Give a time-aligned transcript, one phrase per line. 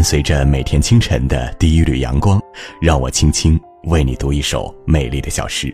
[0.00, 2.40] 伴随着每天清晨的第一缕阳光，
[2.80, 5.70] 让我轻轻为你读一首美丽的小诗。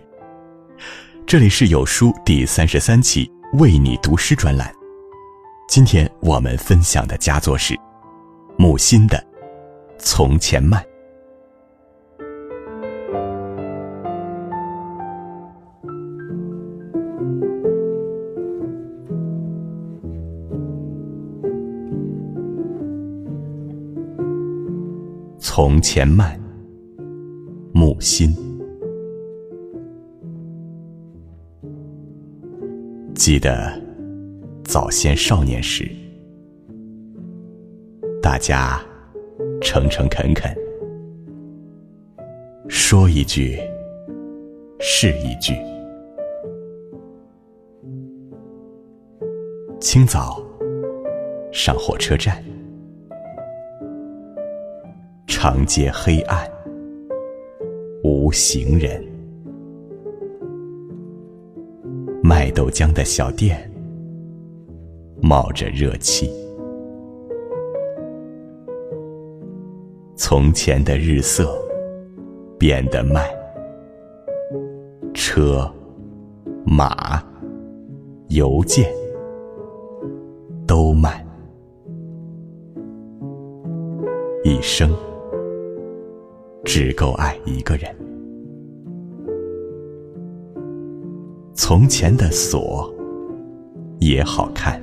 [1.25, 4.69] 这里是有书第三十三期为你读诗专栏，
[5.69, 7.79] 今天我们分享的佳作是
[8.59, 9.17] 木心的
[9.97, 10.83] 《从前慢》。
[25.59, 26.39] 从前慢，
[27.73, 28.29] 木心。
[33.15, 33.73] 记得
[34.65, 35.91] 早先少年时，
[38.21, 38.79] 大家
[39.63, 40.55] 诚诚恳恳，
[42.69, 43.59] 说一句
[44.79, 45.55] 是一句。
[49.81, 50.39] 清早
[51.51, 52.45] 上火车站。
[55.49, 56.45] 长街黑暗，
[58.03, 59.01] 无行人。
[62.21, 63.57] 卖豆浆的小店
[65.23, 66.29] 冒着热气。
[70.17, 71.57] 从前的日色
[72.59, 73.25] 变得慢，
[75.15, 75.73] 车、
[76.65, 77.25] 马、
[78.31, 78.93] 邮件
[80.67, 81.25] 都慢，
[84.43, 84.91] 一生。
[86.79, 87.91] 只够爱一个人。
[91.55, 92.95] 从前的锁
[93.99, 94.79] 也好看，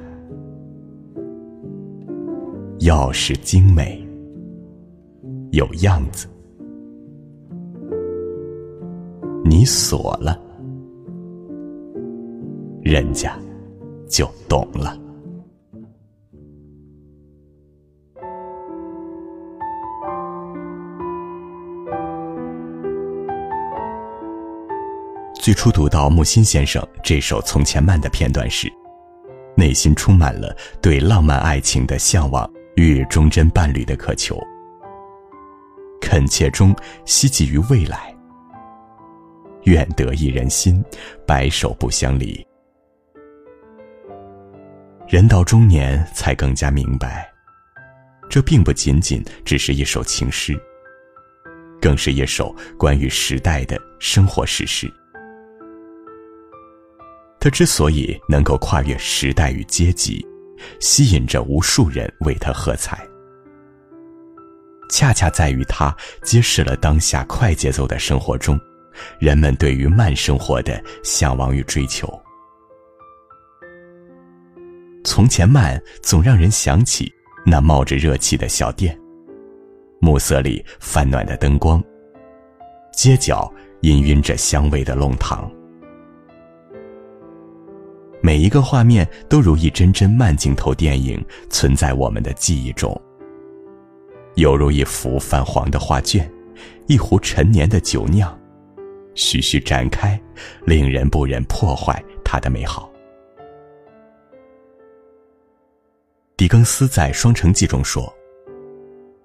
[2.79, 4.03] 钥匙精美，
[5.51, 6.27] 有样子。
[9.45, 10.41] 你锁了，
[12.81, 13.39] 人家
[14.07, 14.97] 就懂了。
[25.43, 28.71] 最初读到木心先生这首《从前慢》的片段时，
[29.57, 34.39] 内心充满了对浪漫爱情的向往与忠贞伴侣的渴求，
[35.99, 36.73] 恳切中
[37.03, 38.15] 希冀于未来。
[39.63, 40.81] 愿得一人心，
[41.27, 42.41] 白首不相离。
[45.09, 47.29] 人到中年才更加明白，
[48.29, 50.57] 这并不仅仅只是一首情诗，
[51.81, 54.89] 更是一首关于时代的生活史诗。
[57.43, 60.25] 他之所以能够跨越时代与阶级，
[60.79, 63.05] 吸引着无数人为他喝彩，
[64.89, 65.93] 恰恰在于他
[66.23, 68.57] 揭示了当下快节奏的生活中，
[69.19, 72.07] 人们对于慢生活的向往与追求。
[75.03, 77.11] 从前慢，总让人想起
[77.45, 78.97] 那冒着热气的小店，
[79.99, 81.83] 暮色里泛暖的灯光，
[82.93, 85.51] 街角氤氲着香味的弄堂。
[88.25, 92.89] 每一个画面都如一帧帧慢镜头电影，存在我们的记忆中。
[94.35, 96.31] 犹如一幅泛黄的画卷，
[96.87, 98.33] 一壶陈年的酒酿，
[99.13, 100.17] 徐徐展开，
[100.65, 102.89] 令人不忍破坏它的美好。
[106.37, 108.11] 狄更斯在《双城记》中说：“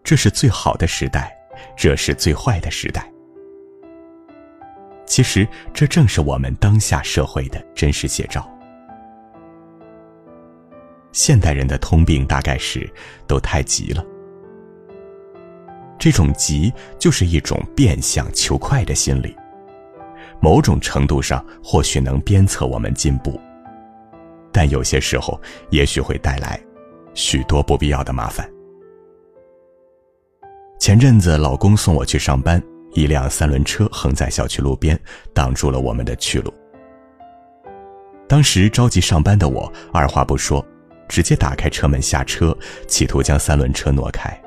[0.02, 1.32] 这是最好的时代，
[1.76, 3.08] 这是最坏的时代。”
[5.06, 8.52] 其实，这正是我们当下社会的真实写照。
[11.12, 12.88] 现代人的通病大概是
[13.26, 14.04] 都太急了。
[15.98, 19.36] 这种急就是一种变相求快的心理，
[20.40, 23.40] 某种程度上或许能鞭策我们进步，
[24.52, 26.60] 但有些时候也许会带来
[27.14, 28.48] 许多不必要的麻烦。
[30.78, 34.96] 前阵子老公送我去上班，一辆三轮车横在小区路边，
[35.34, 36.54] 挡住了我们的去路。
[38.28, 40.64] 当时着急上班的我，二话不说。
[41.08, 42.56] 直接打开车门下车，
[42.86, 44.38] 企图将三轮车挪开。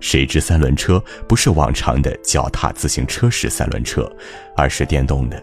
[0.00, 4.10] 谁知三轮车不是往常的脚踏自行车式三轮车，
[4.56, 5.42] 而是电动的。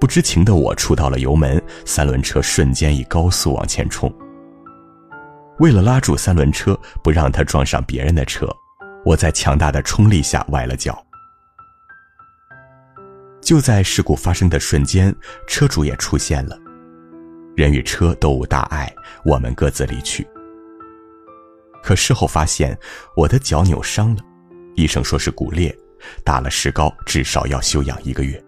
[0.00, 4.10] 不知情的我触到了油门，三轮车瞬间以高速往前冲。
[5.58, 8.48] 为了拉住三轮车，不让它撞上别人的车，
[9.04, 11.02] 我在强大的冲力下崴了脚。
[13.42, 15.14] 就在事故发生的瞬间，
[15.46, 16.58] 车主也出现了。
[17.56, 18.94] 人与车都无大碍，
[19.24, 20.26] 我们各自离去。
[21.82, 22.78] 可事后发现，
[23.16, 24.22] 我的脚扭伤了，
[24.74, 25.74] 医生说是骨裂，
[26.22, 28.40] 打了石膏，至少要休养一个月。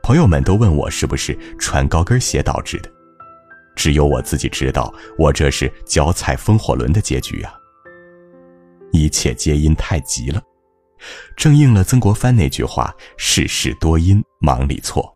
[0.00, 2.90] 朋友们都问我是不是穿高跟鞋导致的，
[3.74, 7.52] 只有我自己知道，我这是脚踩风火轮的结局啊！
[8.92, 10.40] 一切皆因太急了，
[11.36, 15.12] 正应了曾国藩那句话：“事事多因忙里错。”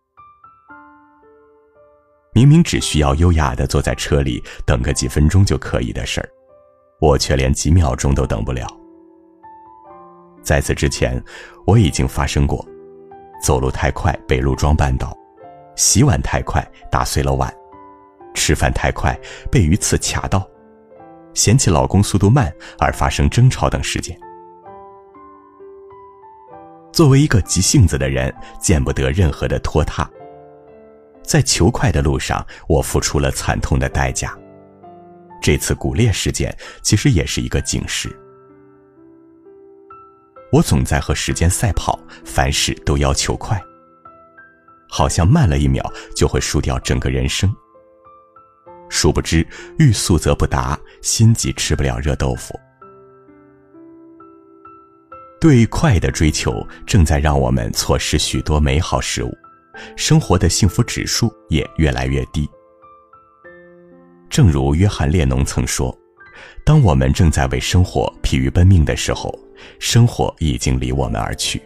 [2.37, 6.29] 明明只需要优雅的坐在车里等个几分钟就可以的事儿，
[6.99, 8.67] 我却连几秒钟都等不了。
[10.43, 11.19] 在此之前，
[11.65, 12.63] 我已经发生过：
[13.41, 15.17] 走路太快被路桩绊倒，
[15.75, 17.51] 洗碗太快打碎了碗，
[18.35, 19.19] 吃饭太快
[19.51, 20.47] 被鱼刺卡到。
[21.33, 24.15] 嫌弃老公速度慢而发生争吵等事件。
[26.93, 28.31] 作为一个急性子的人，
[28.61, 30.07] 见不得任何的拖沓。
[31.27, 34.33] 在求快的路上，我付出了惨痛的代价。
[35.41, 38.09] 这次骨裂事件其实也是一个警示。
[40.51, 43.61] 我总在和时间赛跑，凡事都要求快，
[44.89, 45.83] 好像慢了一秒
[46.15, 47.53] 就会输掉整个人生。
[48.89, 49.45] 殊不知，
[49.77, 52.57] 欲速则不达，心急吃不了热豆腐。
[55.41, 59.37] 对快的追求，正在让我们错失许多美好事物，
[59.95, 62.49] 生活的幸福指数也越来越低。
[64.29, 65.97] 正如约翰列侬曾说
[66.65, 69.33] ：“当我们正在为生活疲于奔命的时候，
[69.79, 71.61] 生活已经离我们而去。”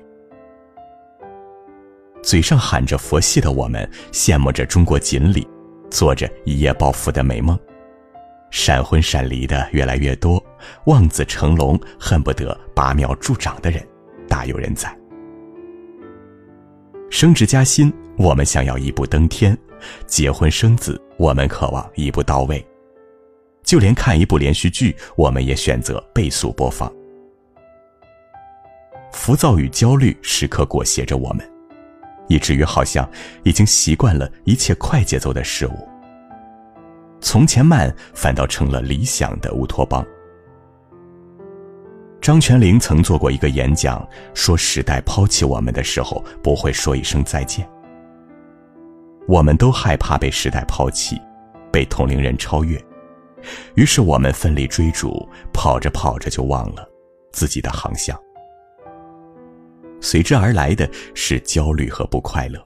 [2.23, 5.47] 嘴上喊着佛系的我们，羡慕着中国锦鲤。
[5.89, 7.59] 做着一夜暴富的美梦，
[8.49, 10.41] 闪婚闪离的越来越多，
[10.85, 13.85] 望子成龙恨不得拔苗助长的人，
[14.25, 15.00] 大有人在。
[17.11, 19.53] 升职加薪，我们想要一步登天；
[20.07, 22.65] 结婚生子，我们渴望一步到位。
[23.63, 26.91] 就连看一部连续剧，我们也选择倍速播放。
[29.11, 31.47] 浮躁与焦虑时刻裹挟着我们。
[32.27, 33.07] 以至于好像
[33.43, 35.87] 已经习惯了一切快节奏的事物。
[37.19, 40.05] 从前慢反倒成了理想的乌托邦。
[42.21, 47.67] 张泉灵曾做过一个演讲，说时代抛弃我们的时候不会说一声再见。
[49.27, 51.19] 我们都害怕被时代抛弃，
[51.71, 52.79] 被同龄人超越，
[53.73, 56.87] 于是我们奋力追逐，跑着跑着就忘了
[57.31, 58.15] 自己的航向。
[59.99, 62.63] 随之而来的是焦虑和不快乐。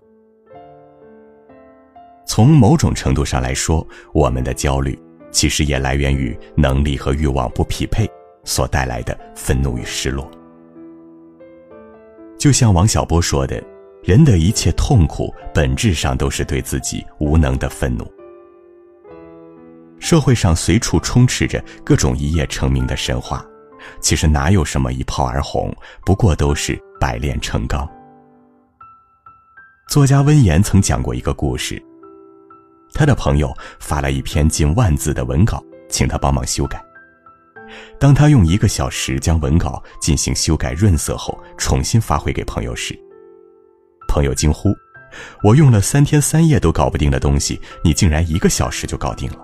[2.27, 4.99] 从某种程度上来说，我们的焦虑
[5.31, 8.09] 其实也来源于能力和欲望不匹配
[8.45, 10.29] 所带来的愤怒与失落。
[12.37, 13.61] 就像王小波说的
[14.03, 18.09] ：“人的一切痛苦，本质上都是对自己无能的愤怒。”
[19.99, 23.43] 社会上随处充斥着各种一夜成名的神话。
[23.99, 25.71] 其实哪有什么一炮而红，
[26.05, 27.87] 不过都是百炼成钢。
[29.87, 31.81] 作家温言曾讲过一个故事，
[32.93, 36.83] 他的朋友发了一篇近万字的文稿，请他帮忙修改。
[37.99, 42.97] 当他用一个小时将文稿进行修改润色后，重新发回给朋友时，
[44.07, 44.73] 朋友惊呼
[45.43, 49.39] ：“我用了三天三夜都搞不定的东西，你竟然一个小时就搞定了！”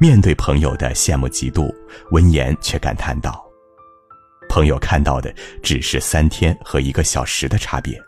[0.00, 1.72] 面对朋友的羡慕嫉妒，
[2.10, 3.44] 温言却感叹道
[4.48, 5.32] ：“朋友看到的
[5.62, 8.00] 只是三天和一个小时的差别，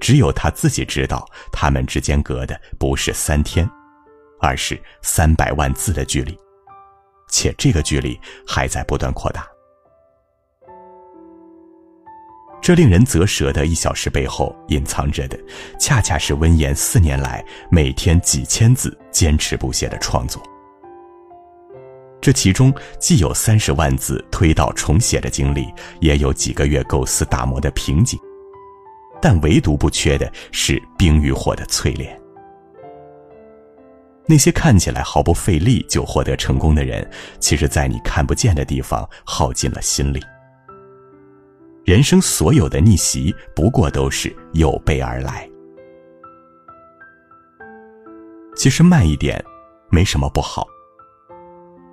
[0.00, 3.68] 只有他自己知道，他们之间隔的不是三天，
[4.40, 6.36] 而是三百万字的距离，
[7.32, 9.48] 且这个距离还在不断扩大。
[12.60, 15.36] 这令人啧舌的一小时背后，隐藏着的，
[15.80, 20.40] 恰恰是温言四年来每天几千字坚持不懈的创作。”
[22.22, 25.66] 这其中既有三十万字推倒重写的经历，
[26.00, 28.16] 也有几个月构思打磨的瓶颈，
[29.20, 32.16] 但唯独不缺的是冰与火的淬炼。
[34.26, 37.08] 那些看起来毫不费力就获得成功的人，
[37.40, 40.20] 其实，在你看不见的地方耗尽了心力。
[41.84, 45.48] 人生所有的逆袭，不过都是有备而来。
[48.54, 49.44] 其实慢一点，
[49.90, 50.64] 没什么不好。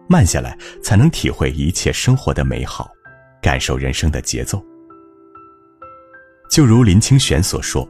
[0.08, 2.92] 慢下来，才能体会一切生活的美好，
[3.42, 4.64] 感受人生的节奏。
[6.52, 7.88] 就如林清玄所说：“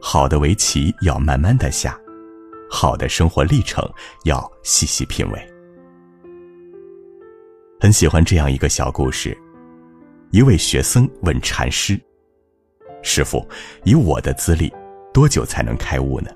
[0.00, 1.98] 好的围棋要慢慢的下，
[2.74, 3.88] 好的生活历程
[4.24, 5.50] 要细细品味。”
[7.80, 9.36] 很喜欢这样一个小故事：
[10.32, 12.00] 一位学僧问禅师
[13.00, 13.46] ：“师傅，
[13.84, 14.72] 以我的资历，
[15.12, 16.30] 多久才能开悟呢？”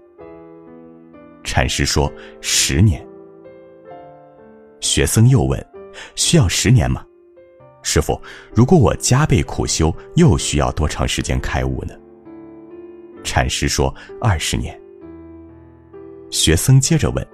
[1.43, 3.05] 禅师说：“十年。”
[4.81, 5.67] 学僧又问
[6.15, 7.05] ：“需要十年吗？”
[7.83, 8.21] 师傅，
[8.55, 11.95] 如果我加倍苦修，又需要多长时间开悟呢？
[13.25, 14.79] 禅师说：“二十年。”
[16.31, 17.27] 学僧接着问：“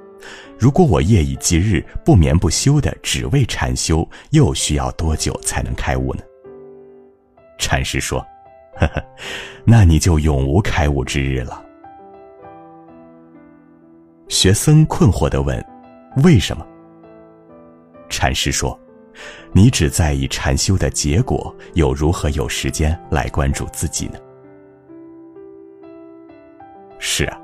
[0.59, 6.23] 如果我夜以继日、不眠不休的只为禅修，又需要多久才能开悟呢？”
[7.59, 8.25] 禅师说
[8.77, 9.05] ：“呵呵，
[9.65, 11.63] 那你就永无开悟之日了。”
[14.29, 15.65] 学僧困惑的问
[16.25, 16.67] ：“为什么？”
[18.09, 18.79] 禅师说
[19.53, 24.19] ：“你只在意禅修的结果，又如何有时间来关注自己呢？”
[26.99, 27.39] 是啊，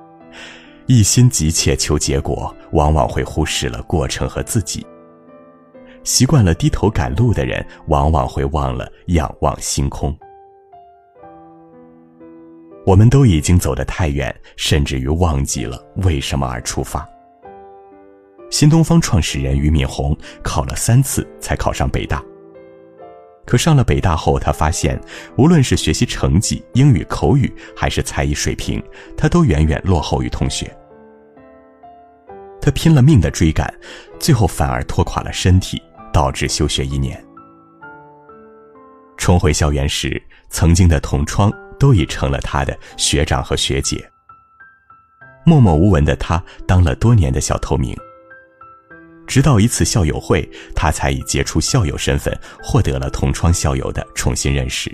[0.92, 4.84] 一心急切求结果，往往会忽视了过程和自己。
[6.02, 10.12] 习惯了低头赶路的人，往往会忘了仰望星空。
[12.84, 17.08] 我们都已经走得太远，甚至于忘记了为什么而出发。
[18.50, 22.20] 新东方创始人俞敏洪考了三次才考上北大。
[23.46, 25.00] 可上了北大后，他发现，
[25.38, 28.82] 无论是学习成绩、英语口语，还是才艺水平，
[29.16, 30.68] 他都远远落后于同学。
[32.60, 33.72] 他拼了命的追赶，
[34.18, 37.22] 最后反而拖垮了身体，导致休学一年。
[39.16, 44.02] 重回校园时，曾经的同窗都已成了他的学长和学姐。
[45.44, 47.96] 默默无闻的他，当了多年的小透明。
[49.26, 54.90] 直到一次校友会，他才以杰出校友身份获得了同窗校友的重新认识。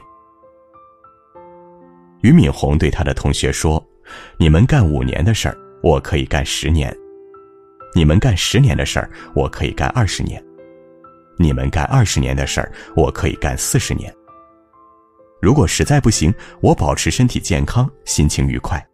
[2.20, 3.82] 俞敏洪对他的同学说
[4.38, 6.92] ：“你们干五年的事儿，我可以干十年；
[7.94, 10.40] 你们干十年的事儿，我可以干二十年；
[11.38, 14.14] 你们干二十年的事儿，我可以干四十年。
[15.40, 18.84] 如果实在不行，我保持身体健康，心情愉快，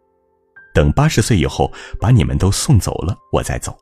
[0.73, 3.77] 等八十岁以后把你们都送走了，我再走。”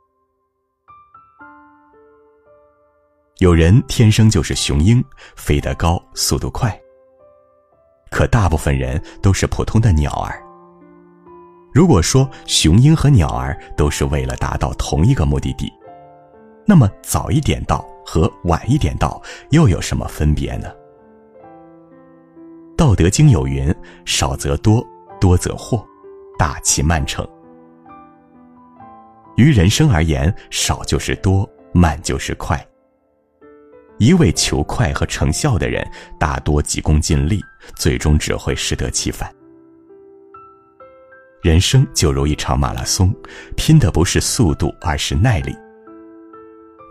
[3.40, 5.04] 有人天生就是雄鹰，
[5.36, 6.80] 飞得高，速度快。
[8.12, 10.44] 可大部分人都是普通的鸟儿。
[11.74, 15.72] 如果说雄鹰和鸟儿都是为了达到同一个目的地，
[16.66, 20.68] 那么早一点到和晚一点到又有什么分别呢？
[22.76, 23.74] 《道德经》有云
[24.06, 24.86] ：“少则多，
[25.20, 25.86] 多则惑，
[26.38, 27.26] 大器慢成。”
[29.38, 32.60] 于人生而言，少就是多，慢就是快。
[33.98, 35.88] 一味求快和成效的人，
[36.20, 37.40] 大多急功近利，
[37.76, 39.34] 最终只会适得其反。
[41.42, 43.14] 人生就如一场马拉松，
[43.58, 45.56] 拼的不是速度，而是耐力。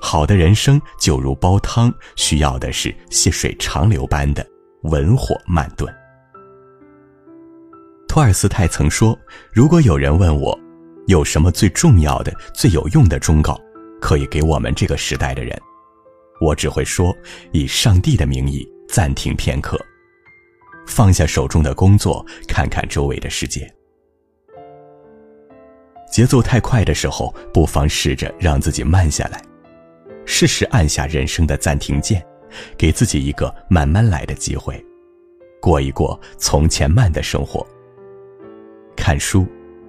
[0.02, 4.44] 好的人生就如煲汤，需要的是细水长流般的
[4.82, 5.92] 文火慢炖。
[8.08, 9.16] 托尔斯泰曾说
[9.54, 10.58] ：“如果有人问我，
[11.06, 13.56] 有什么最重要的、最有用的忠告，
[14.00, 15.56] 可以给我们这个时代的人？”
[16.40, 17.14] 我只会说，
[17.52, 19.78] 以上帝的名义暂停片刻，
[20.88, 23.72] 放下手中的工作，看看周围的世界。
[26.10, 29.40] 节奏太快的时候，不妨试着让自己慢下来，
[30.26, 32.20] 适时按下人生的暂停键，
[32.76, 34.84] 给自己一个慢慢来的机会，
[35.60, 37.64] 过一过从前慢的生活。
[38.96, 39.46] 看书、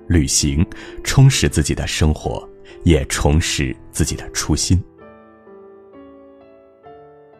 [0.07, 0.65] 旅行，
[1.03, 2.47] 充实自己的生活，
[2.83, 4.81] 也充实自己的初心。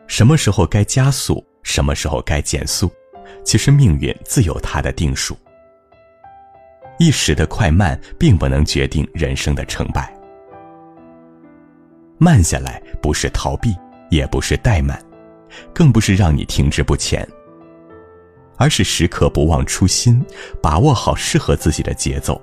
[0.07, 2.91] 什么时候该加速，什么时候该减速，
[3.45, 5.37] 其实命运自有它的定数。
[7.01, 10.15] 一时的快慢，并不能决定人生的成败。
[12.19, 13.75] 慢下来，不是逃避，
[14.11, 15.03] 也不是怠慢，
[15.73, 17.27] 更不是让你停滞不前，
[18.55, 20.23] 而是时刻不忘初心，
[20.61, 22.39] 把握好适合自己的节奏，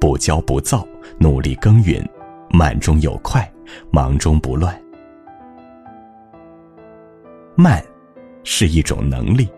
[0.00, 0.86] 不骄不躁，
[1.18, 2.08] 努力耕耘，
[2.48, 3.52] 慢中有快，
[3.90, 4.80] 忙中不乱。
[7.56, 7.84] 慢，
[8.44, 9.50] 是一种能力，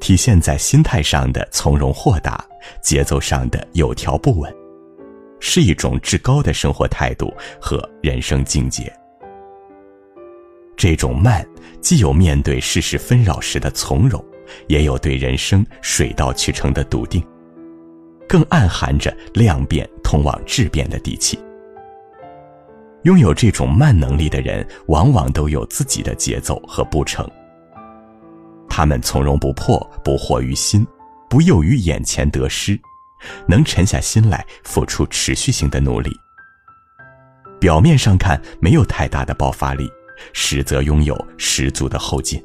[0.00, 2.46] 体现在心态上的从容豁达，
[2.82, 4.54] 节奏上的有条不紊，
[5.40, 8.92] 是一种至高的生活态度和人生境界。
[10.76, 11.46] 这种慢，
[11.80, 14.22] 既有面对世事纷扰时的从容，
[14.68, 17.22] 也有对人生水到渠成的笃定，
[18.28, 21.38] 更暗含着量变通往质变的底气。
[23.04, 27.26] 拥有这种慢能力的人，往往都有自己的节奏和步程。
[28.68, 30.86] 他们从容不迫，不惑于心，
[31.28, 32.78] 不囿于眼前得失，
[33.46, 36.10] 能沉下心来付出持续性的努力。
[37.60, 39.90] 表面上看没有太大的爆发力，
[40.32, 42.42] 实则拥有十足的后劲。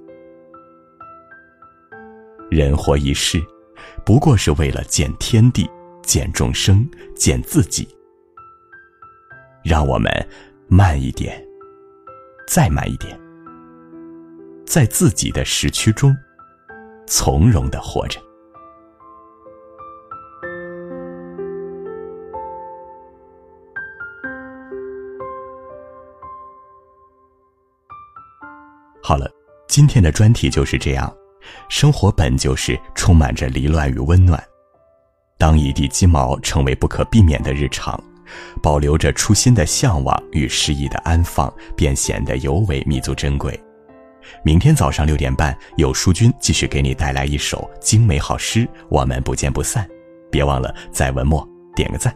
[2.50, 3.42] 人活一世，
[4.06, 5.70] 不过是为了见天地、
[6.04, 7.88] 见众生、见自己。
[9.64, 10.10] 让我们。
[10.74, 11.46] 慢一点，
[12.48, 13.20] 再慢一点，
[14.66, 16.16] 在自己的时区中，
[17.06, 18.22] 从容的活着。
[29.12, 29.30] 好了，
[29.68, 31.14] 今天的专题就是这样。
[31.68, 34.42] 生活本就是充满着离乱与温暖。
[35.38, 38.02] 当一地鸡毛成为不可避免的日常，
[38.64, 43.62] 保留着初心的向往与诗意的安放，便显得尤为弥足珍贵。
[44.46, 49.86] 明天早上六点半，有书君继续给你带来一首精美好诗，我们不见不散。
[50.32, 52.16] 别忘了在文末点个赞。